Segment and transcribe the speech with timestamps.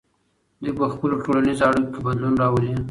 [0.61, 2.71] دوی په خپلو ټولنیزو اړیکو کې بدلون راولي.